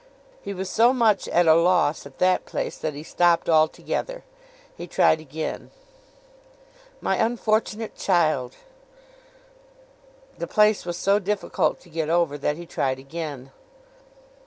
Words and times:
He 0.41 0.51
was 0.51 0.67
so 0.67 0.93
much 0.93 1.27
at 1.27 1.45
a 1.47 1.53
loss 1.53 2.07
at 2.07 2.17
that 2.17 2.47
place, 2.47 2.75
that 2.79 2.95
he 2.95 3.03
stopped 3.03 3.47
altogether. 3.47 4.23
He 4.75 4.87
tried 4.87 5.19
again. 5.19 5.69
'My 7.01 7.17
unfortunate 7.17 7.95
child.' 7.95 8.55
The 10.39 10.47
place 10.47 10.87
was 10.87 10.97
so 10.97 11.19
difficult 11.19 11.79
to 11.81 11.89
get 11.89 12.09
over, 12.09 12.35
that 12.39 12.57
he 12.57 12.65
tried 12.65 12.97
again. 12.97 13.51